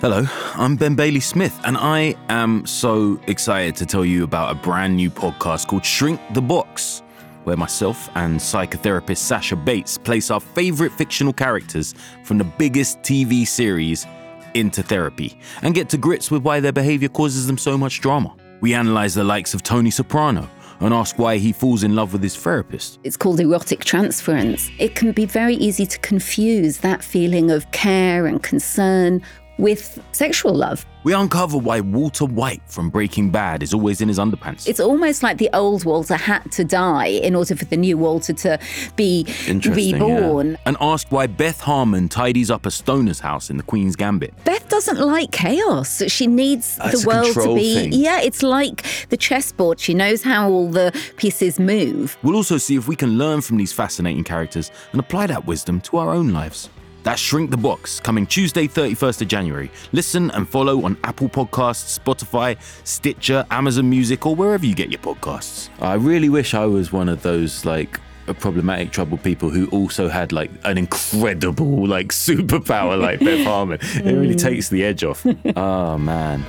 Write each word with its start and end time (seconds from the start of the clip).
Hello, 0.00 0.24
I'm 0.54 0.76
Ben 0.76 0.94
Bailey 0.94 1.20
Smith, 1.20 1.60
and 1.64 1.76
I 1.76 2.14
am 2.30 2.64
so 2.64 3.20
excited 3.26 3.76
to 3.76 3.84
tell 3.84 4.02
you 4.02 4.24
about 4.24 4.50
a 4.50 4.54
brand 4.54 4.96
new 4.96 5.10
podcast 5.10 5.66
called 5.66 5.84
Shrink 5.84 6.18
the 6.32 6.40
Box, 6.40 7.02
where 7.44 7.58
myself 7.58 8.08
and 8.14 8.40
psychotherapist 8.40 9.18
Sasha 9.18 9.56
Bates 9.56 9.98
place 9.98 10.30
our 10.30 10.40
favorite 10.40 10.92
fictional 10.92 11.34
characters 11.34 11.94
from 12.24 12.38
the 12.38 12.44
biggest 12.44 13.00
TV 13.02 13.46
series 13.46 14.06
into 14.54 14.82
therapy 14.82 15.38
and 15.60 15.74
get 15.74 15.90
to 15.90 15.98
grips 15.98 16.30
with 16.30 16.44
why 16.44 16.60
their 16.60 16.72
behavior 16.72 17.10
causes 17.10 17.46
them 17.46 17.58
so 17.58 17.76
much 17.76 18.00
drama. 18.00 18.34
We 18.62 18.72
analyze 18.72 19.12
the 19.12 19.24
likes 19.24 19.52
of 19.52 19.62
Tony 19.62 19.90
Soprano 19.90 20.48
and 20.80 20.94
ask 20.94 21.18
why 21.18 21.36
he 21.36 21.52
falls 21.52 21.82
in 21.82 21.94
love 21.94 22.14
with 22.14 22.22
his 22.22 22.34
therapist. 22.34 23.00
It's 23.04 23.18
called 23.18 23.38
erotic 23.38 23.84
transference. 23.84 24.70
It 24.78 24.94
can 24.94 25.12
be 25.12 25.26
very 25.26 25.56
easy 25.56 25.84
to 25.84 25.98
confuse 25.98 26.78
that 26.78 27.04
feeling 27.04 27.50
of 27.50 27.70
care 27.72 28.26
and 28.26 28.42
concern 28.42 29.20
with 29.60 30.02
sexual 30.12 30.54
love. 30.54 30.84
We 31.02 31.14
uncover 31.14 31.56
why 31.56 31.80
Walter 31.80 32.26
White 32.26 32.60
from 32.66 32.90
Breaking 32.90 33.30
Bad 33.30 33.62
is 33.62 33.72
always 33.72 34.00
in 34.02 34.08
his 34.08 34.18
underpants. 34.18 34.68
It's 34.68 34.80
almost 34.80 35.22
like 35.22 35.38
the 35.38 35.48
old 35.54 35.84
Walter 35.86 36.14
had 36.16 36.52
to 36.52 36.64
die 36.64 37.06
in 37.06 37.34
order 37.34 37.56
for 37.56 37.64
the 37.64 37.76
new 37.78 37.96
Walter 37.96 38.34
to 38.34 38.58
be 38.96 39.24
reborn. 39.48 40.50
yeah. 40.52 40.56
And 40.66 40.76
ask 40.80 41.10
why 41.10 41.26
Beth 41.26 41.60
Harmon 41.60 42.08
tidies 42.10 42.50
up 42.50 42.66
a 42.66 42.70
stoner's 42.70 43.20
house 43.20 43.48
in 43.48 43.56
the 43.56 43.62
Queen's 43.62 43.96
Gambit. 43.96 44.34
Beth 44.44 44.68
doesn't 44.68 44.98
like 44.98 45.30
chaos. 45.32 46.02
She 46.08 46.26
needs 46.26 46.76
That's 46.76 47.02
the 47.02 47.08
world 47.08 47.32
to 47.34 47.54
be. 47.54 47.74
thing. 47.74 47.92
Yeah, 47.94 48.20
it's 48.20 48.42
like 48.42 48.84
the 49.08 49.16
chessboard. 49.16 49.80
She 49.80 49.94
knows 49.94 50.22
how 50.22 50.50
all 50.50 50.68
the 50.70 50.92
pieces 51.16 51.58
move. 51.58 52.18
We'll 52.22 52.36
also 52.36 52.58
see 52.58 52.76
if 52.76 52.88
we 52.88 52.96
can 52.96 53.16
learn 53.16 53.40
from 53.40 53.56
these 53.56 53.72
fascinating 53.72 54.24
characters 54.24 54.70
and 54.92 55.00
apply 55.00 55.28
that 55.28 55.46
wisdom 55.46 55.80
to 55.82 55.96
our 55.96 56.10
own 56.10 56.32
lives. 56.32 56.68
That's 57.02 57.20
Shrink 57.20 57.50
the 57.50 57.56
Box, 57.56 57.98
coming 58.00 58.26
Tuesday, 58.26 58.68
31st 58.68 59.22
of 59.22 59.28
January. 59.28 59.70
Listen 59.92 60.30
and 60.32 60.48
follow 60.48 60.84
on 60.84 60.96
Apple 61.04 61.28
Podcasts, 61.28 61.98
Spotify, 61.98 62.58
Stitcher, 62.84 63.46
Amazon 63.50 63.88
Music, 63.88 64.26
or 64.26 64.36
wherever 64.36 64.66
you 64.66 64.74
get 64.74 64.90
your 64.90 65.00
podcasts. 65.00 65.70
I 65.80 65.94
really 65.94 66.28
wish 66.28 66.52
I 66.52 66.66
was 66.66 66.92
one 66.92 67.08
of 67.08 67.22
those, 67.22 67.64
like, 67.64 67.98
problematic, 68.38 68.90
troubled 68.92 69.22
people 69.22 69.50
who 69.50 69.66
also 69.68 70.08
had, 70.08 70.32
like, 70.32 70.50
an 70.64 70.78
incredible, 70.78 71.86
like, 71.86 72.08
superpower 72.12 73.00
like 73.00 73.20
Beth 73.20 73.44
Harmon. 73.46 73.78
It 73.80 74.04
really 74.04 74.34
mm. 74.34 74.40
takes 74.40 74.68
the 74.68 74.84
edge 74.84 75.02
off. 75.04 75.26
Oh, 75.56 75.98
man. 75.98 76.44